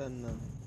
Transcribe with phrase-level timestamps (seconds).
[0.00, 0.59] 真的。